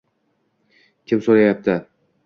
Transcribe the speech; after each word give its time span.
Kim 1.13 1.23
so’rayapti? 1.29 1.81